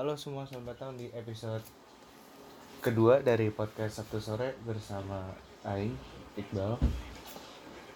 Halo 0.00 0.16
semua, 0.16 0.48
selamat 0.48 0.80
datang 0.80 0.96
di 0.96 1.12
episode 1.12 1.60
kedua 2.80 3.20
dari 3.20 3.52
podcast 3.52 4.00
Sabtu 4.00 4.16
sore 4.16 4.56
bersama 4.64 5.28
Aing 5.60 5.92
Iqbal. 6.40 6.80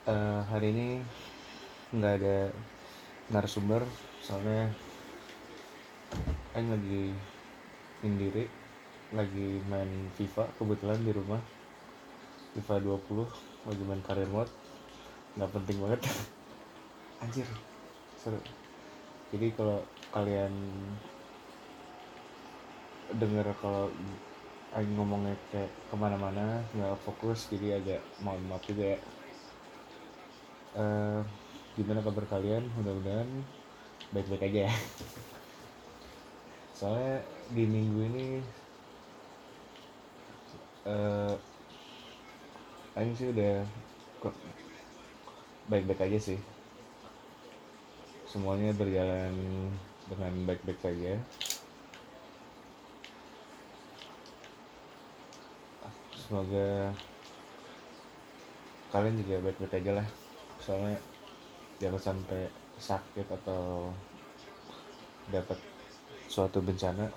Eh, 0.04 0.40
hari 0.52 0.76
ini 0.76 1.00
nggak 1.96 2.14
ada 2.20 2.52
narasumber 3.32 3.88
soalnya 4.20 4.68
Aing 6.52 6.76
lagi 6.76 7.16
sendiri, 8.04 8.52
lagi 9.16 9.64
main 9.72 10.12
FIFA 10.20 10.44
kebetulan 10.60 11.00
di 11.00 11.08
rumah. 11.08 11.40
FIFA 12.52 13.00
20 13.00 13.64
lagi 13.64 13.82
main 13.88 14.04
career 14.04 14.28
mode, 14.28 14.52
nggak 15.40 15.52
penting 15.56 15.80
banget. 15.80 16.04
Anjir, 17.24 17.48
seru. 18.20 18.44
Jadi 19.32 19.56
kalau 19.56 19.80
kalian 20.12 20.52
denger 23.18 23.46
kalau 23.62 23.90
Aing 24.74 24.90
ngomongnya 24.98 25.38
kayak 25.54 25.70
ke 25.70 25.94
mana-mana 25.94 26.58
nggak 26.74 26.98
fokus 27.06 27.46
jadi 27.46 27.78
agak 27.78 28.02
mohon 28.18 28.42
maaf 28.50 28.66
juga 28.66 28.98
ya. 28.98 29.00
Eh, 30.74 31.20
gimana 31.78 32.02
kabar 32.02 32.26
kalian? 32.26 32.66
Mudah-mudahan 32.74 33.30
baik-baik 34.10 34.50
aja 34.50 34.60
ya. 34.66 34.74
Soalnya 36.74 37.22
di 37.54 37.64
minggu 37.70 38.00
ini 38.02 38.26
eh 40.90 41.34
Aing 42.98 43.14
sih 43.14 43.30
udah 43.30 43.62
baik-baik 45.70 46.02
aja 46.02 46.18
sih. 46.18 46.38
Semuanya 48.26 48.74
berjalan 48.74 49.30
dengan 50.10 50.32
baik-baik 50.50 50.82
saja 50.82 51.14
semoga 56.24 56.88
kalian 58.88 59.20
juga 59.20 59.44
baik-baik 59.44 59.76
aja 59.84 59.92
lah. 60.00 60.08
Soalnya 60.56 60.96
jangan 61.76 62.00
sampai 62.00 62.48
sakit 62.80 63.26
atau 63.28 63.92
dapat 65.28 65.58
suatu 66.32 66.64
bencana. 66.64 67.12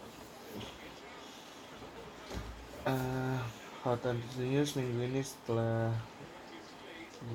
Uh, 2.87 3.39
hot 3.83 4.03
and 4.07 4.23
news 4.39 4.75
minggu 4.75 4.99
ini 5.07 5.21
setelah 5.23 5.91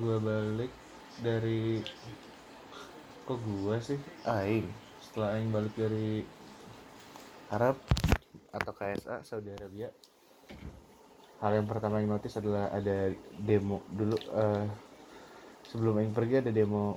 gua 0.01 0.17
balik 0.21 0.69
dari 1.21 1.81
kok 3.25 3.41
gua 3.41 3.81
sih? 3.81 3.97
Aing. 4.29 4.69
Setelah 5.01 5.37
Aing 5.37 5.49
balik 5.49 5.73
dari 5.73 6.21
Arab 7.49 7.77
atau 8.53 8.71
KSA 8.73 9.25
Saudi 9.25 9.49
Arabia 9.49 9.89
hal 11.43 11.59
yang 11.59 11.67
pertama 11.67 11.99
yang 11.99 12.15
notice 12.15 12.39
adalah 12.39 12.71
ada 12.71 13.11
demo. 13.35 13.83
Dulu 13.91 14.15
eh, 14.15 14.65
sebelum 15.67 15.99
yang 15.99 16.15
pergi 16.15 16.39
ada 16.39 16.51
demo 16.55 16.95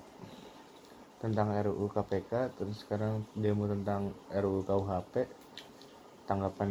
tentang 1.19 1.51
RUU 1.51 1.91
KPK 1.91 2.55
terus 2.55 2.87
sekarang 2.87 3.27
demo 3.34 3.67
tentang 3.67 4.15
RUU 4.31 4.62
KUHP 4.62 5.27
tanggapan 6.31 6.71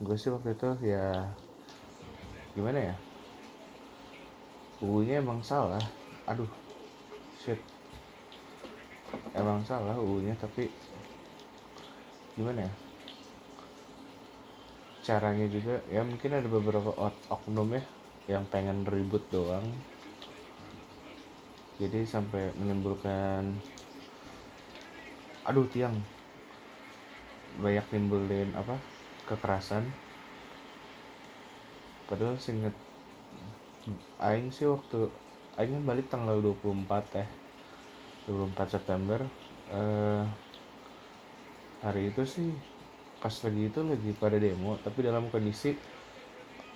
gue 0.00 0.16
sih 0.16 0.32
waktu 0.32 0.56
itu 0.56 0.70
ya 0.88 1.28
gimana 2.56 2.94
ya? 2.94 2.96
UU-nya 4.80 5.20
emang 5.20 5.44
salah. 5.44 5.84
Aduh 6.24 6.48
shit. 7.44 7.60
Emang 9.36 9.60
salah 9.68 10.00
UU-nya 10.00 10.32
tapi 10.40 10.72
gimana 12.40 12.64
ya 12.64 12.72
caranya 15.10 15.46
juga 15.56 15.74
ya 15.94 16.00
mungkin 16.10 16.30
ada 16.38 16.48
beberapa 16.56 16.90
ok- 17.06 17.26
oknum 17.36 17.68
ya 17.78 17.82
yang 18.32 18.44
pengen 18.52 18.78
ribut 18.94 19.22
doang. 19.34 19.66
Jadi 21.80 22.00
sampai 22.06 22.54
menimbulkan 22.58 23.44
aduh 25.44 25.66
tiang. 25.72 25.96
Banyak 27.62 27.86
nimbulin 27.94 28.48
apa 28.60 28.74
kekerasan. 29.28 29.84
Padahal 32.08 32.36
seinget 32.38 32.74
Aing 34.26 34.48
sih 34.56 34.66
waktu 34.74 34.96
Aing 35.58 35.72
kan 35.76 35.84
balik 35.90 36.06
tanggal 36.12 36.36
24 36.44 37.04
ya 37.18 37.26
24 38.26 38.68
September 38.74 39.20
eh, 39.76 40.22
hari 41.84 42.00
itu 42.10 42.22
sih 42.34 42.48
pas 43.20 43.34
lagi 43.44 43.62
itu 43.68 43.80
lagi 43.84 44.10
pada 44.16 44.36
demo 44.40 44.80
tapi 44.80 45.04
dalam 45.04 45.28
kondisi 45.28 45.76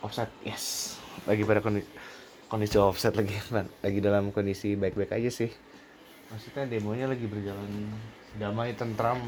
offset 0.04 0.28
yes. 0.44 0.96
Lagi 1.24 1.40
pada 1.48 1.64
kondisi 1.64 1.88
kondisi 2.52 2.76
offset 2.76 3.16
lagi 3.16 3.32
man. 3.54 3.66
lagi 3.80 3.98
dalam 4.04 4.28
kondisi 4.30 4.76
baik-baik 4.76 5.16
aja 5.16 5.30
sih. 5.32 5.50
Maksudnya 6.28 6.68
demonya 6.68 7.08
lagi 7.08 7.24
berjalan 7.24 7.88
damai 8.36 8.76
tentram. 8.76 9.18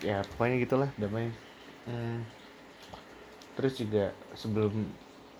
Ya 0.00 0.24
pokoknya 0.34 0.56
gitulah. 0.64 0.90
Damai. 0.96 1.28
Hmm. 1.88 2.20
terus 3.56 3.80
juga 3.80 4.12
sebelum 4.36 4.70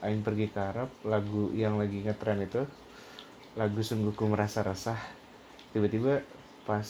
Aing 0.01 0.25
pergi 0.25 0.49
ke 0.49 0.57
Arab 0.57 0.89
lagu 1.05 1.53
yang 1.53 1.77
lagi 1.77 2.01
ngetren 2.01 2.41
itu 2.41 2.65
lagu 3.53 3.85
sungguhku 3.85 4.25
merasa 4.25 4.65
resah 4.65 4.97
tiba-tiba 5.77 6.25
pas 6.65 6.89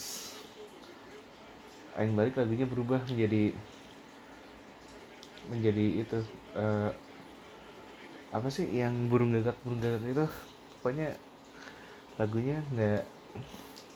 Aing 1.98 2.14
balik 2.18 2.34
lagunya 2.40 2.66
berubah 2.72 3.00
menjadi 3.10 3.42
menjadi 5.48 5.84
itu 6.04 6.18
eh, 6.54 6.90
apa 8.36 8.48
sih 8.52 8.66
yang 8.80 8.94
burung 9.10 9.30
gagak 9.36 9.56
burung 9.64 9.80
gagak 9.84 10.02
itu? 10.12 10.26
Pokoknya 10.78 11.08
lagunya 12.18 12.60
nggak 12.74 13.02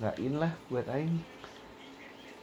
nggak 0.00 0.16
in 0.26 0.34
lah 0.42 0.52
buat 0.70 0.86
Aing. 0.90 1.14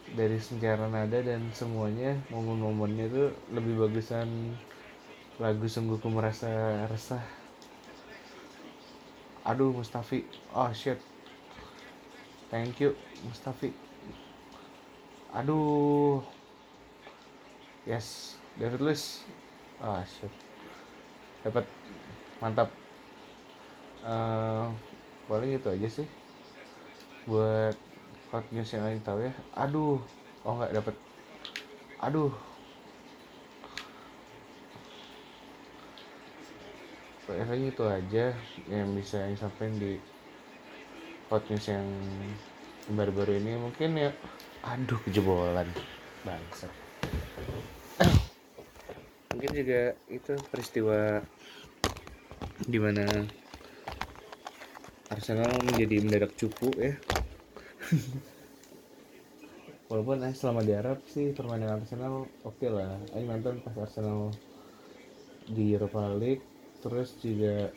Dari 0.10 0.38
secara 0.42 0.90
nada 0.90 1.20
dan 1.24 1.42
semuanya 1.56 2.18
momen-momennya 2.34 3.06
itu 3.14 3.24
lebih 3.54 3.74
bagusan 3.88 4.28
lagu 5.42 5.66
sungguhku 5.72 6.10
merasa 6.12 6.50
resah. 6.92 7.24
Aduh 9.46 9.74
Mustafi. 9.74 10.26
Oh 10.56 10.72
shit. 10.74 11.00
Thank 12.50 12.82
you 12.82 12.96
Mustafi 13.26 13.74
aduh. 15.34 16.22
Yes 17.88 18.38
David 18.58 18.82
Luiz. 18.82 19.24
Ah 19.80 20.04
shit. 20.04 20.32
Dapat 21.46 21.66
mantap. 22.44 22.70
Eh 24.04 24.66
paling 25.30 25.56
itu 25.56 25.70
aja 25.70 25.88
sih. 25.90 26.08
Buat 27.30 27.78
hot 28.34 28.46
news 28.54 28.74
yang 28.74 28.86
lain 28.86 29.02
tahu 29.06 29.26
ya. 29.26 29.34
Aduh. 29.58 30.02
Oh 30.44 30.54
nggak 30.58 30.76
dapat 30.76 30.96
aduh. 32.00 32.34
Pokoknya 37.30 37.70
itu 37.70 37.86
aja 37.86 38.26
yang 38.66 38.90
bisa 38.98 39.22
yang 39.22 39.38
sampaikan 39.38 39.78
di 39.78 40.02
hot 41.30 41.46
news 41.46 41.66
yang 41.70 41.86
baru-baru 42.90 43.38
ini. 43.38 43.54
Mungkin 43.54 43.94
ya 43.94 44.10
aduh 44.64 45.00
kejebolan. 45.08 45.68
Bangsat. 46.28 46.72
Mungkin 49.32 49.52
juga 49.56 49.96
itu 50.12 50.36
peristiwa 50.52 51.24
di 52.68 52.76
mana 52.76 53.08
Arsenal 55.08 55.48
menjadi 55.64 56.04
mendadak 56.04 56.36
cupu 56.36 56.76
ya. 56.76 56.92
Walaupun 59.90 60.22
eh, 60.22 60.38
selama 60.38 60.62
di 60.62 60.76
Arab 60.76 61.02
sih 61.10 61.34
permainan 61.34 61.82
Arsenal 61.82 62.30
oke 62.46 62.68
lah. 62.68 63.00
Aing 63.16 63.32
nonton 63.32 63.64
pas 63.64 63.74
Arsenal 63.80 64.30
di 65.50 65.74
Europa 65.74 66.14
League 66.14 66.46
terus 66.80 67.18
juga 67.18 67.74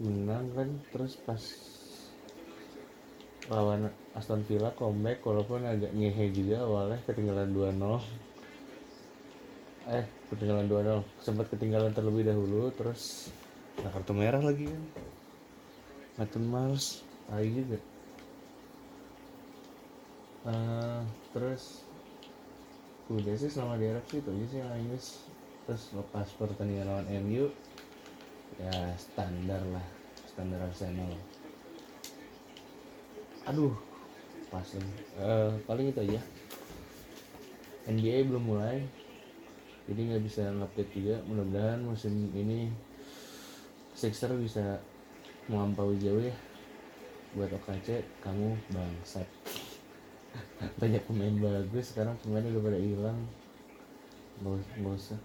menang 0.00 0.48
kan 0.56 0.68
terus 0.90 1.14
pas 1.20 1.42
lawan 3.50 3.90
Aston 4.14 4.46
Villa 4.46 4.70
comeback 4.78 5.26
walaupun 5.26 5.66
agak 5.66 5.90
ngehe 5.90 6.30
juga 6.30 6.62
awalnya 6.62 7.02
ketinggalan 7.02 7.50
2-0 7.50 7.98
eh 9.90 10.06
ketinggalan 10.30 10.70
2-0 10.70 11.02
sempat 11.18 11.50
ketinggalan 11.50 11.90
terlebih 11.90 12.30
dahulu 12.30 12.70
terus 12.70 13.34
nah 13.82 13.90
kartu 13.90 14.14
merah 14.14 14.38
lagi 14.38 14.70
kan? 14.70 14.84
Mason 16.20 16.44
Mars 16.52 17.00
tai 17.24 17.48
juga. 17.48 17.80
Eh, 20.44 21.00
terus 21.32 21.88
udah 23.08 23.34
sih 23.40 23.48
selama 23.48 23.80
di 23.80 23.88
Arab 23.88 24.04
sih 24.04 24.20
itu 24.20 24.28
aja 24.28 24.46
sih 24.52 24.58
yang 24.60 24.76
Inggris. 24.84 25.06
Terus 25.64 25.82
lepas 25.96 26.28
pertandingan 26.36 26.92
lawan 26.92 27.08
MU 27.24 27.48
ya 28.60 28.92
standar 29.00 29.64
lah 29.72 29.86
standar 30.28 30.60
Arsenal 30.60 31.08
aduh 33.48 33.72
pas 34.50 34.66
uh, 35.22 35.54
paling 35.64 35.94
itu 35.94 36.00
aja. 36.02 36.20
NBA 37.86 38.26
belum 38.28 38.44
mulai. 38.50 38.82
Jadi 39.86 40.00
nggak 40.10 40.22
bisa 40.26 40.50
ngupdate 40.50 40.92
juga. 40.94 41.16
Mudah-mudahan 41.26 41.80
musim 41.86 42.28
ini 42.34 42.70
Sixer 43.94 44.34
bisa 44.36 44.82
melampaui 45.46 45.96
jauh 46.02 46.20
ya. 46.20 46.34
Buat 47.38 47.54
OKC 47.62 48.02
kamu 48.26 48.58
bangsat. 48.74 49.26
Banyak 50.82 51.02
pemain 51.06 51.36
bagus 51.38 51.94
sekarang 51.94 52.18
pemainnya 52.26 52.50
udah 52.58 52.62
pada 52.74 52.78
hilang. 52.82 53.18
Nggak 54.42 54.98
usah 54.98 55.20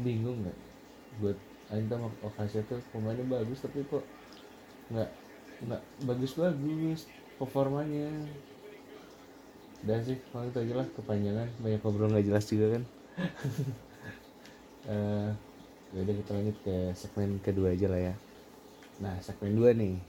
bingung 0.00 0.40
nggak? 0.40 0.58
Buat 1.20 1.36
sama 1.68 2.08
OKC 2.24 2.64
tuh 2.66 2.80
pemainnya 2.90 3.28
bagus 3.28 3.62
tapi 3.62 3.84
kok 3.86 4.02
nggak 4.90 5.10
nggak 5.68 5.82
bagus-bagus 6.08 7.06
performanya. 7.40 8.12
Dan 9.80 10.04
sih 10.04 10.20
kalau 10.28 10.44
itu 10.44 10.60
aja 10.60 10.74
lah 10.84 10.86
kepanjangan 10.92 11.48
banyak 11.64 11.80
ngobrol 11.80 12.12
nggak 12.12 12.28
jelas 12.28 12.44
juga 12.44 12.76
kan. 12.76 12.82
Uh, 14.80 15.28
Yaudah 15.92 16.16
kita 16.24 16.30
lanjut 16.32 16.56
ke 16.64 16.76
segmen 16.96 17.36
kedua 17.44 17.76
aja 17.76 17.84
lah 17.84 18.00
ya. 18.00 18.14
Nah 19.04 19.12
segmen 19.20 19.52
dua 19.52 19.76
nih. 19.76 20.00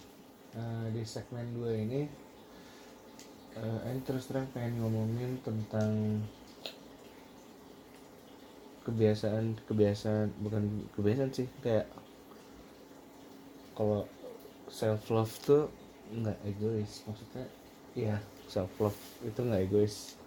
Uh, 0.51 0.88
Di 0.92 1.04
segmen 1.07 1.48
dua 1.56 1.72
ini 1.72 2.12
uh, 3.56 3.80
Ini 3.88 4.04
terus 4.04 4.28
terang 4.28 4.51
pengen 4.51 4.83
ngomongin 4.83 5.39
tentang 5.48 6.19
Kebiasaan 8.83 9.56
Kebiasaan 9.63 10.36
Bukan 10.44 10.92
kebiasaan 10.92 11.31
sih 11.31 11.48
Kayak 11.63 11.88
Kalau 13.80 14.04
self 14.68 15.07
love 15.07 15.31
tuh 15.39 15.72
nggak 16.11 16.37
egois. 16.43 17.03
Maksudnya 17.07 17.45
ya 17.95 18.15
self 18.47 18.71
love 18.79 18.99
itu 19.23 19.39
nggak 19.39 19.63
egois. 19.71 20.19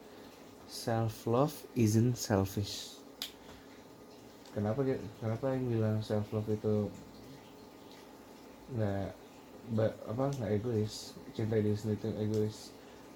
Self 0.64 1.28
love 1.28 1.54
isn't 1.76 2.16
selfish. 2.16 2.96
Kenapa 4.56 4.81
kenapa 5.20 5.52
yang 5.52 5.64
bilang 5.69 5.98
self 6.00 6.31
love 6.32 6.48
itu 6.48 6.88
nggak 8.75 9.12
apa 10.08 10.25
nggak 10.40 10.52
egois? 10.60 11.12
Cinta 11.36 11.60
diri 11.60 11.76
sendiri 11.76 12.00
itu 12.00 12.08
egois. 12.16 12.56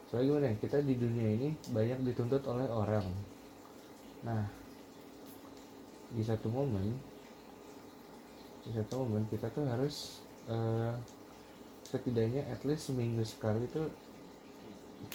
Soalnya 0.09 0.25
gimana 0.29 0.47
ya? 0.53 0.55
Kita 0.61 0.79
di 0.81 0.95
dunia 0.97 1.29
ini 1.37 1.49
banyak 1.73 2.05
dituntut 2.05 2.45
oleh 2.49 2.69
orang. 2.69 3.07
Nah 4.25 4.45
di 6.09 6.25
satu 6.25 6.49
momen 6.49 6.97
di 8.65 8.71
satu 8.73 9.05
momen 9.05 9.29
kita 9.29 9.53
tuh 9.53 9.69
harus 9.69 10.25
uh, 10.49 10.97
setidaknya 11.89 12.45
at 12.53 12.61
least 12.69 12.93
seminggu 12.93 13.25
sekali 13.25 13.65
itu 13.65 13.89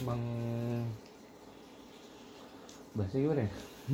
meng 0.01 0.23
bahasa 2.97 3.21
gimana 3.21 3.45
ya? 3.45 3.51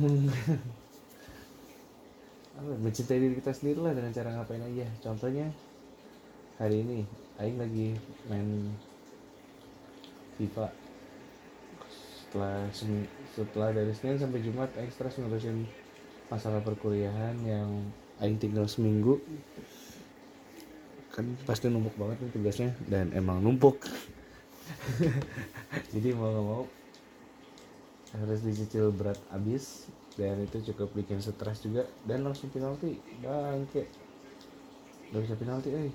Apa 2.60 2.72
mencintai 2.80 3.20
diri 3.20 3.36
kita 3.36 3.52
sendiri 3.52 3.80
lah 3.84 3.92
dengan 3.92 4.12
cara 4.16 4.32
ngapain 4.32 4.64
aja. 4.64 4.88
Contohnya 5.04 5.52
hari 6.56 6.84
ini 6.84 7.04
Aing 7.40 7.56
lagi 7.56 7.96
main 8.28 8.68
FIFA. 10.36 10.68
Setelah 12.28 12.68
setelah 13.32 13.68
dari 13.72 13.92
Senin 13.96 14.20
sampai 14.20 14.44
Jumat 14.44 14.68
Aing 14.76 14.92
stres 14.92 15.16
ngurusin 15.20 15.64
masalah 16.28 16.60
perkuliahan 16.60 17.36
yang 17.44 17.68
Aing 18.20 18.36
tinggal 18.36 18.68
seminggu 18.68 19.20
kan 21.10 21.26
pasti 21.42 21.66
numpuk 21.66 21.94
banget 21.98 22.22
nih 22.22 22.30
tugasnya 22.30 22.70
dan 22.86 23.10
emang 23.12 23.42
numpuk. 23.42 23.82
Jadi 25.92 26.08
mau 26.14 26.30
gak 26.30 26.44
mau 26.46 26.64
harus 28.10 28.42
dicicil 28.42 28.90
berat 28.90 29.18
abis 29.30 29.86
dan 30.18 30.42
itu 30.42 30.58
cukup 30.72 30.90
bikin 30.98 31.22
stres 31.22 31.62
juga 31.62 31.86
dan 32.06 32.26
langsung 32.26 32.50
penalti. 32.50 32.98
Bangke. 33.22 33.86
Gak 35.10 35.22
bisa 35.26 35.34
penalti 35.34 35.70
eh. 35.74 35.94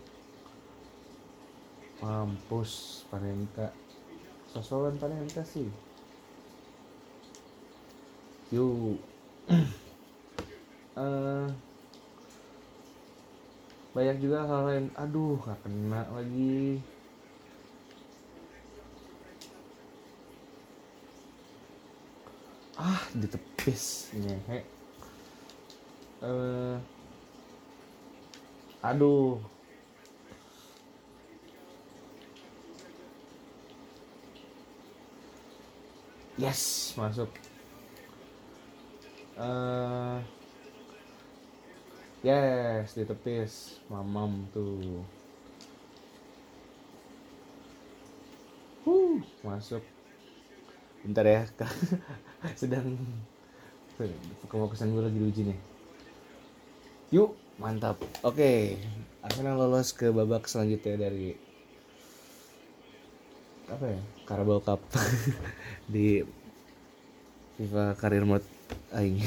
Mampus 2.04 3.04
Panenka. 3.08 3.72
Sosokan 4.52 5.00
Panenka 5.00 5.44
sih. 5.48 5.68
Yuk. 8.52 9.00
Uh, 10.96 11.48
banyak 13.96 14.20
juga 14.20 14.44
hal 14.44 14.62
lain. 14.68 14.86
Aduh 15.00 15.40
gak 15.40 15.56
kena 15.64 16.04
lagi. 16.12 16.84
Ah 22.76 23.00
ditepis 23.16 24.12
ngehe. 24.12 24.68
Uh, 26.20 26.76
aduh. 28.84 29.40
Yes 36.36 36.92
masuk. 37.00 37.32
Uh, 39.40 40.20
yes 42.26 42.98
ditepis 42.98 43.78
mamam 43.86 44.50
tuh. 44.50 45.06
Huh, 48.82 49.22
masuk. 49.46 49.86
Bentar 51.06 51.26
ya 51.30 51.46
sedang. 52.60 52.98
Kefokusan 54.50 54.90
gue 54.90 55.06
lagi 55.06 55.22
diuji 55.22 55.42
nih. 55.54 55.60
Yuk 57.14 57.38
mantap. 57.62 58.02
Oke 58.26 58.42
okay. 58.42 58.60
Arsenal 59.22 59.62
lolos 59.62 59.94
ke 59.94 60.10
babak 60.10 60.50
selanjutnya 60.50 61.06
dari 61.06 61.38
apa 63.70 63.86
ya? 63.86 64.02
Carabao 64.26 64.66
Cup. 64.66 64.82
Di 65.94 66.26
FIFA 67.62 67.94
Career 68.02 68.26
Mode. 68.26 68.50
Aing. 68.94 69.22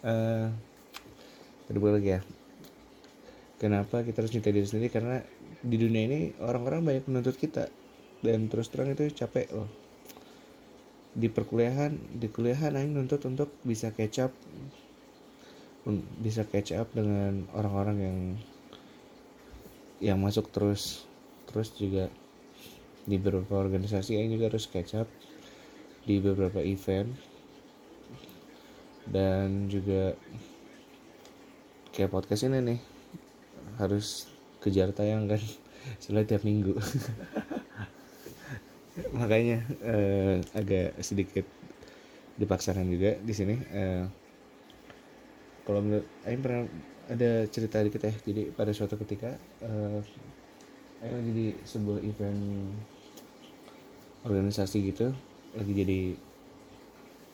Uh, 0.00 0.48
lagi 1.68 2.10
ya 2.16 2.20
kenapa 3.58 4.06
kita 4.06 4.22
harus 4.22 4.32
cinta 4.32 4.54
diri 4.54 4.64
sendiri? 4.64 4.88
Karena 4.88 5.20
di 5.58 5.76
dunia 5.76 6.02
ini 6.06 6.20
orang-orang 6.38 6.80
banyak 6.86 7.04
menuntut 7.10 7.36
kita. 7.36 7.66
Dan 8.22 8.46
terus 8.50 8.70
terang 8.70 8.94
itu 8.94 9.10
capek 9.10 9.50
loh. 9.52 9.68
Di 11.14 11.26
perkuliahan 11.26 12.18
di 12.18 12.30
kuliahan 12.30 12.78
aing 12.78 12.94
nuntut 12.94 13.22
untuk 13.26 13.50
bisa 13.66 13.90
catch 13.90 14.22
up. 14.22 14.32
Bisa 16.22 16.46
catch 16.46 16.74
up 16.74 16.88
dengan 16.94 17.46
orang-orang 17.54 17.98
yang 17.98 18.18
yang 19.98 20.18
masuk 20.22 20.50
terus. 20.54 21.04
Terus 21.50 21.74
juga 21.74 22.06
di 23.08 23.16
beberapa 23.18 23.58
organisasi 23.58 24.18
aing 24.18 24.34
juga 24.34 24.54
harus 24.54 24.70
catch 24.70 24.94
up. 24.98 25.08
Di 26.06 26.22
beberapa 26.22 26.62
event. 26.62 27.10
Dan 29.08 29.72
juga 29.72 30.12
kayak 31.98 32.14
podcast 32.14 32.46
ini 32.46 32.62
nih 32.62 32.80
harus 33.82 34.30
kejar 34.62 34.94
tayang 34.94 35.26
kan 35.26 35.42
selalu 36.02 36.30
tiap 36.30 36.46
minggu. 36.46 36.78
Makanya 39.18 39.66
uh, 39.82 40.38
agak 40.54 40.94
sedikit 41.02 41.42
dipaksakan 42.38 42.86
juga 42.86 43.18
di 43.18 43.34
sini 43.34 43.58
uh, 43.74 44.06
kalau 45.66 45.82
menurut 45.82 46.06
Aing 46.22 46.38
pernah 46.38 46.70
ada 47.10 47.50
cerita 47.50 47.82
dikit 47.82 48.06
ya 48.06 48.14
jadi 48.22 48.54
pada 48.54 48.70
suatu 48.70 48.94
ketika 48.94 49.34
uh, 49.66 49.98
Aing 51.02 51.18
lagi 51.18 51.32
di 51.34 51.46
sebuah 51.66 51.98
event 52.06 52.42
organisasi 54.22 54.86
gitu 54.86 55.10
lagi 55.58 55.72
jadi 55.74 56.00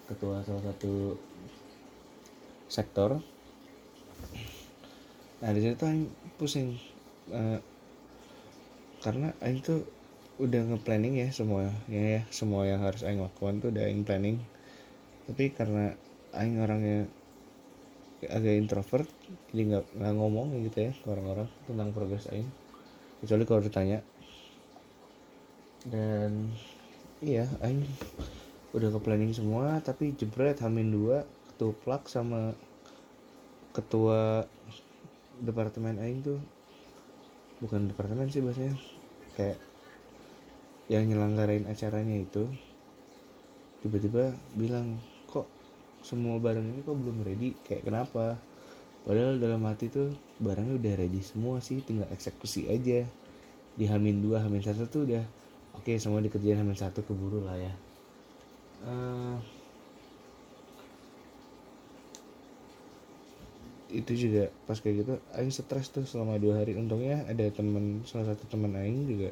ketua 0.08 0.40
salah 0.40 0.72
satu 0.72 1.20
sektor 2.68 3.20
nah 5.40 5.50
di 5.54 5.60
situ 5.62 5.84
Aing 5.84 6.06
pusing 6.38 6.68
uh, 7.32 7.58
karena 9.04 9.28
Aing 9.44 9.60
tuh 9.60 9.84
udah 10.34 10.66
nge-planning 10.66 11.14
ya 11.22 11.28
semua 11.30 11.70
ya, 11.86 12.02
ya 12.18 12.22
semua 12.34 12.66
yang 12.66 12.82
harus 12.82 13.06
aing 13.06 13.22
lakukan 13.22 13.62
tuh 13.62 13.70
udah 13.70 13.86
aing 13.86 14.02
planning. 14.02 14.42
Tapi 15.30 15.54
karena 15.54 15.94
aing 16.34 16.58
orangnya 16.58 17.06
agak 18.24 18.54
introvert 18.56 19.08
jadi 19.52 19.62
nggak 19.68 19.84
nggak 20.00 20.14
ngomong 20.16 20.46
gitu 20.66 20.90
ya 20.90 20.92
ke 20.96 21.06
orang-orang 21.06 21.48
tentang 21.68 21.88
progres 21.94 22.26
aing 22.34 22.50
kecuali 23.22 23.44
kalau 23.46 23.62
ditanya. 23.62 23.98
Dan 25.86 26.50
iya 27.22 27.46
aing 27.62 27.86
udah 28.74 28.90
ke 28.90 29.00
planning 29.06 29.30
semua 29.30 29.78
tapi 29.86 30.18
jebret 30.18 30.58
hamin 30.58 30.90
dua 30.90 31.22
ketuplak 31.54 32.10
sama 32.10 32.58
ketua 33.70 34.46
departemen 35.42 35.98
aing 35.98 36.22
tuh 36.22 36.38
bukan 37.58 37.90
departemen 37.90 38.30
sih 38.30 38.44
bahasanya 38.44 38.76
kayak 39.34 39.58
yang 40.92 41.08
nyelenggarain 41.08 41.64
acaranya 41.64 42.20
itu 42.20 42.44
tiba-tiba 43.80 44.36
bilang 44.52 45.00
kok 45.28 45.48
semua 46.04 46.36
barang 46.36 46.64
ini 46.64 46.80
kok 46.84 46.96
belum 46.96 47.24
ready? 47.24 47.56
Kayak 47.64 47.88
kenapa? 47.88 48.36
Padahal 49.04 49.36
dalam 49.36 49.64
hati 49.68 49.92
tuh 49.92 50.12
barangnya 50.40 50.80
udah 50.80 50.92
ready 50.96 51.20
semua 51.20 51.60
sih 51.60 51.80
tinggal 51.84 52.08
eksekusi 52.12 52.68
aja. 52.68 53.04
Di 53.74 53.84
Hamin 53.88 54.24
dua 54.24 54.40
Hamin 54.44 54.64
satu 54.64 54.88
tuh 54.88 55.02
udah 55.08 55.24
oke 55.76 55.88
okay, 55.88 55.96
semua 56.00 56.20
dikerjain 56.20 56.60
Hamin 56.60 56.76
satu 56.76 57.04
keburu 57.04 57.44
lah 57.44 57.56
ya. 57.56 57.72
Uh, 58.84 59.36
itu 63.92 64.12
juga 64.16 64.48
pas 64.64 64.80
kayak 64.80 65.04
gitu 65.04 65.14
Aing 65.36 65.52
stres 65.52 65.92
tuh 65.92 66.08
selama 66.08 66.40
dua 66.40 66.64
hari. 66.64 66.76
Untungnya 66.78 67.24
ada 67.28 67.44
temen 67.52 68.00
salah 68.08 68.32
satu 68.32 68.48
teman 68.48 68.72
Aing 68.78 69.04
juga 69.04 69.28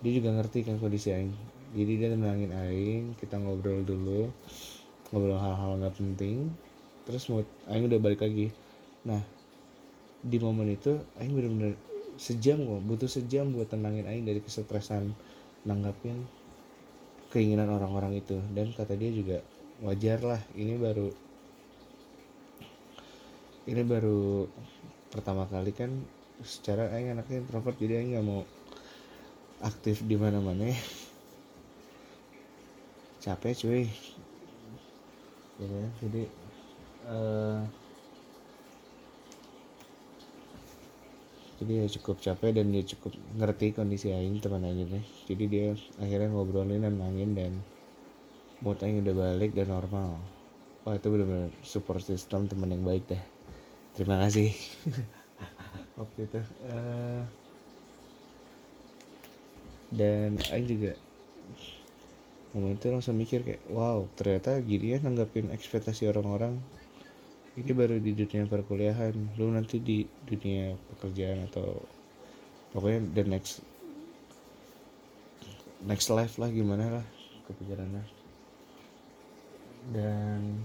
dia 0.00 0.12
juga 0.16 0.32
ngerti 0.34 0.66
kan 0.66 0.76
kondisi 0.80 1.14
Aing. 1.14 1.32
Jadi 1.76 1.92
dia 2.02 2.08
tenangin 2.10 2.50
Aing 2.50 3.14
kita 3.20 3.38
ngobrol 3.38 3.86
dulu 3.86 4.26
ngobrol 5.14 5.38
hal-hal 5.38 5.78
nggak 5.78 5.94
penting. 5.94 6.50
Terus 7.06 7.30
mood 7.30 7.46
Aing 7.70 7.86
udah 7.86 8.00
balik 8.02 8.26
lagi. 8.26 8.50
Nah 9.06 9.22
di 10.20 10.36
momen 10.42 10.74
itu 10.74 10.98
Aing 11.22 11.32
bener-bener 11.32 11.78
sejam 12.20 12.60
kok 12.60 12.82
butuh 12.84 13.08
sejam 13.08 13.54
buat 13.54 13.70
tenangin 13.70 14.04
Aing 14.10 14.26
dari 14.26 14.42
kesetresan 14.42 15.14
nanggapin 15.62 16.26
keinginan 17.30 17.70
orang-orang 17.70 18.18
itu. 18.18 18.42
Dan 18.50 18.74
kata 18.74 18.98
dia 18.98 19.14
juga 19.14 19.38
wajar 19.80 20.20
lah 20.20 20.40
ini 20.58 20.76
baru 20.76 21.29
ini 23.70 23.86
baru 23.86 24.50
pertama 25.14 25.46
kali 25.46 25.70
kan 25.70 25.94
secara 26.42 26.90
Aing 26.90 27.14
anaknya 27.14 27.46
introvert 27.46 27.78
jadi 27.78 28.02
Aing 28.02 28.18
nggak 28.18 28.26
mau 28.26 28.42
aktif 29.62 30.02
di 30.02 30.18
mana-mana. 30.18 30.74
Capek 33.22 33.54
cuy. 33.62 33.84
Ya, 35.60 35.82
jadi 36.02 36.22
uh, 37.04 37.60
jadi 41.60 41.72
ya 41.84 41.86
cukup 42.00 42.16
capek 42.24 42.56
dan 42.56 42.72
dia 42.72 42.82
cukup 42.82 43.12
ngerti 43.38 43.76
kondisi 43.76 44.10
Aing 44.10 44.42
teman 44.42 44.66
Aing 44.66 44.82
ini. 44.88 45.00
Jadi 45.30 45.44
dia 45.46 45.78
akhirnya 46.02 46.32
ngobrolin 46.34 46.82
dan 46.82 46.98
nangin 46.98 47.38
dan 47.38 47.52
mood 48.66 48.82
Aing 48.82 49.06
udah 49.06 49.14
balik 49.14 49.54
dan 49.54 49.70
normal. 49.70 50.18
Wah 50.82 50.96
itu 50.96 51.06
benar-benar 51.06 51.54
support 51.62 52.02
system 52.02 52.48
teman 52.50 52.72
yang 52.72 52.82
baik 52.82 53.06
deh 53.06 53.20
terima 53.94 54.16
kasih. 54.22 54.52
Waktu 56.00 56.18
itu 56.24 56.40
uh, 56.70 57.22
dan 59.90 60.38
Aing 60.48 60.66
juga 60.70 60.92
momen 62.50 62.74
itu 62.74 62.90
langsung 62.90 63.14
mikir 63.14 63.46
kayak 63.46 63.62
wow 63.70 64.06
ternyata 64.18 64.58
gini 64.62 64.94
ya 64.94 64.98
nanggapin 65.02 65.52
ekspektasi 65.54 66.08
orang-orang. 66.08 66.56
Ini 67.58 67.74
baru 67.74 67.98
di 67.98 68.14
dunia 68.14 68.46
perkuliahan 68.46 69.12
lu 69.36 69.50
nanti 69.50 69.82
di 69.82 70.06
dunia 70.24 70.78
pekerjaan 70.94 71.50
atau 71.50 71.82
pokoknya 72.72 73.00
the 73.12 73.24
next 73.26 73.60
next 75.84 76.08
life 76.08 76.38
lah 76.38 76.48
gimana 76.48 77.02
lah 77.02 77.06
kepikirannya. 77.50 78.04
Dan 79.92 80.64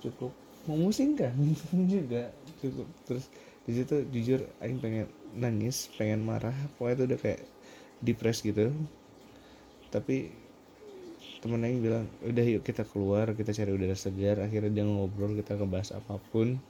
cukup 0.00 0.32
memusingkan. 0.68 1.32
Juga 1.92 2.32
cukup. 2.60 2.88
Terus 3.08 3.24
di 3.68 3.72
situ 3.76 3.96
jujur 4.10 4.40
Aing 4.64 4.80
pengen 4.80 5.06
nangis 5.36 5.92
pengen 5.94 6.24
marah. 6.24 6.56
Pokoknya 6.76 6.94
itu 6.96 7.04
udah 7.12 7.18
kayak 7.20 7.40
depres 8.00 8.38
gitu. 8.42 8.72
Tapi 9.92 10.32
temen 11.40 11.64
yang 11.64 11.80
bilang 11.80 12.04
udah 12.20 12.44
yuk 12.44 12.62
kita 12.64 12.84
keluar 12.84 13.32
kita 13.32 13.52
cari 13.54 13.70
udara 13.72 13.96
segar. 13.96 14.40
Akhirnya 14.42 14.72
dia 14.72 14.84
ngobrol 14.84 15.36
kita 15.38 15.56
ngebahas 15.56 15.96
apa 15.96 16.20
pun 16.32 16.60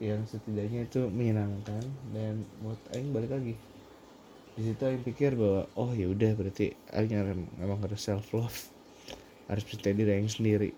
yang 0.00 0.24
setidaknya 0.28 0.88
itu 0.88 1.08
menyenangkan. 1.08 1.84
Dan 2.12 2.44
buat 2.60 2.78
Aing 2.94 3.10
balik 3.10 3.32
lagi. 3.34 3.54
Di 4.52 4.62
situ 4.68 4.82
Aing 4.84 5.04
pikir 5.04 5.32
bahwa 5.34 5.64
oh 5.80 5.90
ya 5.96 6.06
udah 6.12 6.32
berarti 6.36 6.76
Aing 6.92 7.12
memang 7.56 7.80
harus 7.80 8.04
self 8.04 8.30
love 8.36 8.72
harus 9.50 9.64
percaya 9.66 9.92
diri 9.96 10.16
Aing 10.16 10.30
sendiri 10.30 10.70